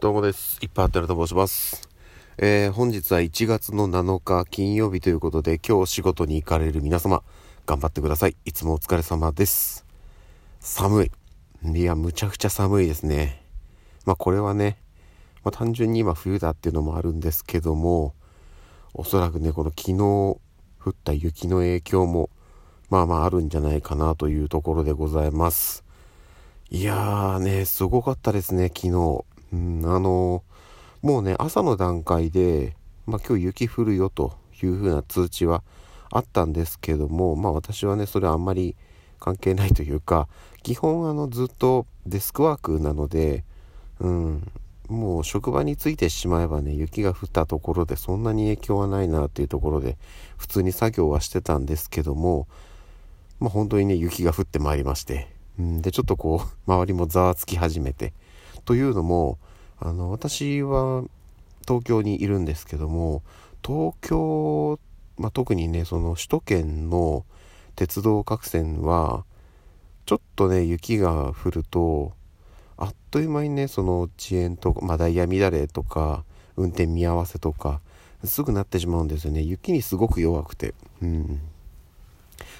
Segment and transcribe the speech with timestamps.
[0.00, 0.60] どうもです。
[0.62, 1.88] いっぱいあったらと申します。
[2.36, 7.24] えー、本日は1月の7日金曜日ということで、今日仕事に行かれる皆様、
[7.66, 8.36] 頑張ってください。
[8.44, 9.84] いつもお疲れ様です。
[10.60, 11.10] 寒い。
[11.64, 13.44] いや、むちゃくちゃ寒いですね。
[14.06, 14.78] まあこれはね、
[15.42, 18.14] まあ単純に今冬だっていうのもあるんですけども、
[18.94, 20.40] おそらくね、この昨日降
[20.90, 22.30] った雪の影響も、
[22.88, 25.82] まあまああるんじゃないかなというところでございます。
[26.70, 29.24] いやーね、すごかったですね、昨日。
[29.52, 30.42] うん、あの
[31.02, 32.76] もうね、朝の段階で、
[33.06, 35.62] まあ今日雪降るよという風な通知は
[36.10, 38.76] あったんですけども、まあ私はね、それはあんまり
[39.20, 40.28] 関係ないというか、
[40.62, 43.44] 基本あのずっとデスクワークなので、
[44.00, 44.50] うん、
[44.88, 49.96] もう職場に着いてしまえばね、雪が降ったところでそんなに影響はないなっていうところで、
[50.36, 52.48] 普通に作業はしてたんですけども、
[53.38, 58.12] まあ本当にね、雪が降ってまいりまして、うん、で、ちょっとこう、周りもざわつき始めて、
[58.64, 59.38] というのも、
[59.78, 61.04] あの、私は
[61.66, 63.22] 東京にいるんですけども、
[63.64, 64.78] 東京、
[65.16, 67.24] まあ、特にね、その首都圏の
[67.76, 69.24] 鉄道各線は、
[70.06, 72.12] ちょっとね、雪が降ると、
[72.76, 76.24] あっという間にね、その遅延とか、まあ、ダイヤ乱れとか、
[76.56, 77.80] 運転見合わせとか、
[78.24, 79.42] すぐなってしまうんですよね。
[79.42, 80.74] 雪にすごく弱くて。
[81.02, 81.40] うん。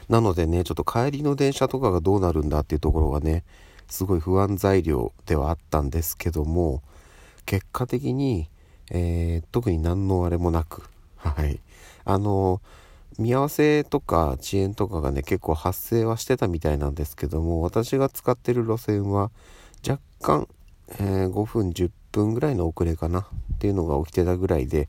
[0.09, 3.45] なのでね、ちょっと帰りの電車とかがどうなるんだっていうところがね、
[3.89, 6.83] すごい不安材料ではあったんですけども、
[7.47, 8.49] 結果的に、
[8.91, 11.61] えー特に何のあれもなく、 はい。
[12.05, 12.61] あの、
[13.19, 19.31] 見合わせとか遅延とかがね、結構発生はしてたみたいなんですけども、私が使ってる路線は
[19.87, 20.49] 若干、
[20.99, 23.27] えー5分、10分ぐらいの遅れかなっ
[23.59, 24.89] ていうのが起きてたぐらいで、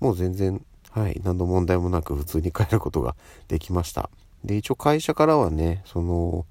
[0.00, 3.16] もう全然、はい、何の問題もなく普通に帰ることが
[3.48, 4.10] できました。
[4.44, 6.46] で、一応会社からはね、その、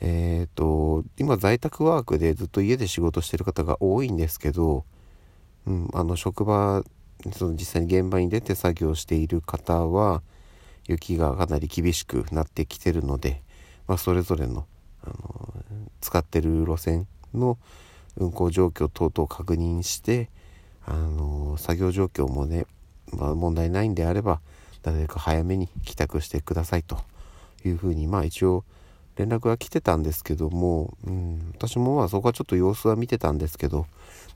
[0.00, 4.84] えっ、と、今在宅ワークでずっと家で仕事してる方が多いんですけど、
[5.66, 6.84] うん、あの、職場、
[7.32, 10.22] その実際に現場に出て作業している方は、
[10.86, 13.42] 雪がかなり厳しくなってきてるので、
[13.86, 14.66] まあ、それぞれの、
[15.02, 15.52] あの、
[16.00, 17.58] 使ってる路線の
[18.16, 20.30] 運行状況等々確認して、
[20.86, 22.66] あの、作業状況もね、
[23.12, 24.40] まあ、問題ないんであれば、
[24.82, 26.98] 誰か早めに帰宅してくださいと
[27.64, 28.64] いうふうに、まあ一応
[29.18, 33.86] 連絡が来てたんですけども、うん、私もまあそこはちょっと様子は見てたんですけど、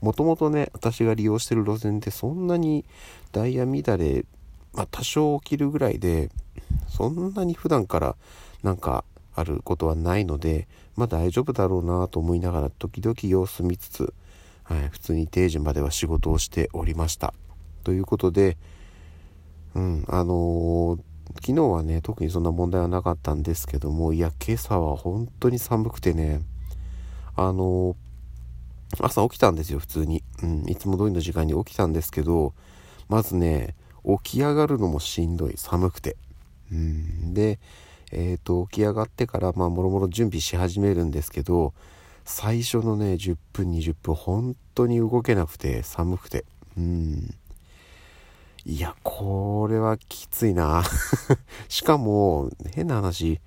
[0.00, 2.84] もともとね、私が利用してる路線ってそんなに
[3.30, 4.24] ダイヤ乱れ、
[4.72, 6.30] まあ多少起きるぐらいで、
[6.88, 8.16] そんなに普段から
[8.64, 9.04] なんか
[9.36, 10.66] あることはないので、
[10.96, 14.12] まあ大丈夫だろうなと思いながら時々様子見つつ、
[14.64, 17.34] はい、普通に定時までは仕事をしておりました。
[17.84, 18.56] ということで、
[19.76, 26.40] うん、あのー昨日はね、特にそんな問題はなかったんですけども、いや、今朝は本当に寒くてね、
[27.34, 27.96] あの
[29.00, 30.22] 朝起きたんですよ、普通に。
[30.42, 32.54] うん、いつも通りの時間に起きたんですけど、
[33.08, 36.16] まずね、起き上がるのもしんどい、寒くて。
[36.70, 37.58] うん、で、
[38.10, 41.72] えっ、と、起き上がってから、まあ、もろもろ準備し始めるんですけど、
[42.24, 46.44] 最初のね、10分、20分、本当に動けなくて、寒くて。
[46.76, 47.34] うん。
[48.64, 50.84] いや、これはきついな。
[51.68, 53.40] しかも、変な話、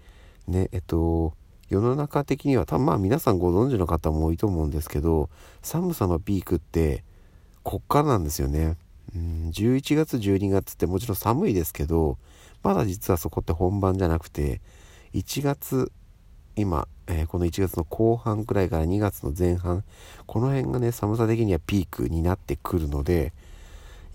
[0.46, 1.34] ね、えっと、
[1.70, 5.30] 世の中的には、たまあ皆さんご存知の方も多いと思うんですけど、
[5.62, 7.06] 寒さのピークって、
[7.64, 8.78] こっからなんですよね。
[9.16, 12.18] うん、11月、12月ってもちろん寒いですけど、
[12.62, 14.60] まだ実はそこって本番じゃなくて、
[15.14, 15.94] 1月、
[16.58, 19.86] 今、えーこの1月の後半くらいから2月の前半、
[20.26, 23.32] この辺がね、寒さ的にはピークになってくるので、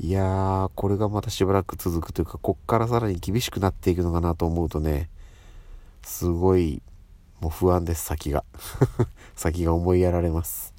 [0.03, 5.11] いやー、これがまたしばらく続くというか、こっからさらに厳しくなっていくのかなと思うとね、
[6.03, 6.81] すごい、
[7.41, 8.43] もう不安です、先が。
[9.37, 10.72] 先が思いやられます。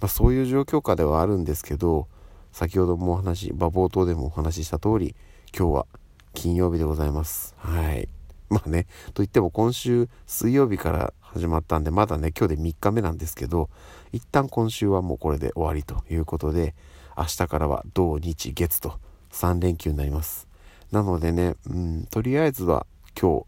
[0.00, 2.08] まあそういう状況下ではあるんですけど、
[2.50, 5.14] 先ほどもお話、まあ冒頭でもお話しした通り、
[5.54, 5.86] 今日は
[6.32, 7.54] 金曜日でございます。
[7.58, 8.08] はい。
[8.48, 13.68] まあね、といっても今週水曜日から始まったんで、まだね、今日で3日目なんですけど、
[14.12, 16.74] 一旦今週はもうこれで終わりということで、
[17.16, 18.98] 明日からは土日月と
[19.32, 20.48] 3連休になります。
[20.90, 22.86] なのでね、うん、とりあえずは
[23.20, 23.46] 今日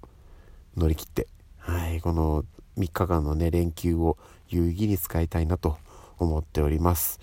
[0.77, 1.27] 乗り切って、
[1.59, 2.45] はい、この
[2.79, 4.17] 3日間のね、連休を
[4.49, 5.77] 有意義に使いたいなと
[6.19, 7.21] 思っております。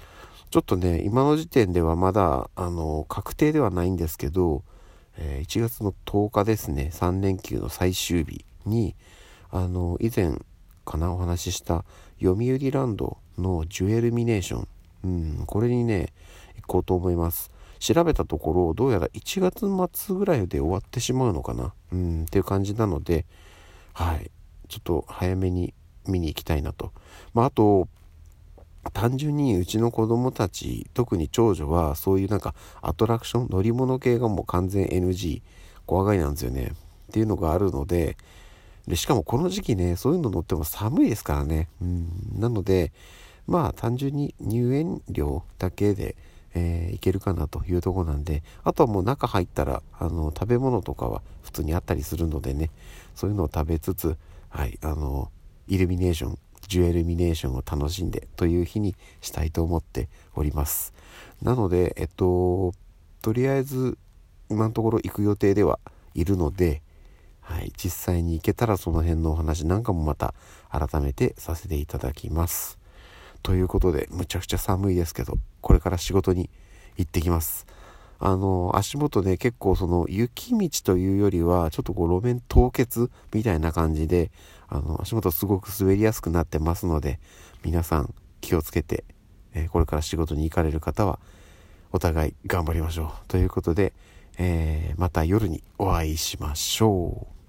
[0.49, 4.63] ちょっとね、今の時点ではまだ、あの、確定ではないんですけど、
[5.17, 8.95] えー1月の10日ですね、3連休の最終日に、
[9.49, 10.33] あの、以前
[10.85, 11.83] かな、お話しした、
[12.21, 14.67] 読売ランドのジュエルミネーション、
[15.03, 16.13] うん、これにね、
[16.61, 17.51] 行こうと思います。
[17.79, 19.65] 調べたところ、どうやら1月
[19.97, 23.25] 末ぐらいで終わってしまうのかな、うん、っていう感じなので、
[23.93, 24.29] はい、
[24.67, 25.73] ちょっと早めに
[26.07, 26.91] 見に行きたいなと。
[27.33, 27.87] まあ、あと、
[28.93, 35.43] 単純にうちの子供たち特に長女はそういうなんかアトラクション乗り物系がもう完全 NG
[35.85, 36.71] 怖がりなんですよね
[37.09, 38.17] っていうのがあるので
[38.87, 42.07] でしかもこの時期ねそういうの乗っても寒いですからねうん
[42.39, 42.91] なので
[43.51, 46.15] まあ単純に入園料だけで、
[46.53, 52.69] えー、いけるかなというとこなんであとはもう中入ったらあの食べ物とかは普通にあったりするのでね
[53.13, 54.15] そういうのを食べつつ
[54.47, 55.29] はいあの
[55.67, 56.39] イルミネーション
[56.69, 60.93] ジュエルミネーションを楽しんでという日にしたいと思っております
[61.41, 62.73] なのでえっと
[63.21, 63.97] とりあえず
[64.49, 65.77] 今のところ行く予定では
[66.13, 66.81] いるので
[67.41, 70.33] はい、実際に行けたらその辺のお話なんかもまた
[70.69, 72.80] 改めてさせていただきます。
[73.43, 76.49] ということで、むちゃくちゃ寒いですけど、これから仕事に
[76.97, 77.65] 行ってきます。
[78.19, 84.31] あの、足元で結構その雪道というよりは、ちょっとこう路面凍結みたいな感じで、
[84.67, 87.19] あの、足元すごく滑りやすくなってますので、
[87.63, 89.03] 皆さん気をつけて、
[89.53, 91.19] え、これから仕事に行かれる方は、
[91.91, 93.11] お互い頑張りましょう。
[93.27, 93.93] ということで、
[94.37, 97.41] えー、また夜にお会いしましょう。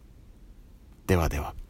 [1.07, 1.62] ではでは。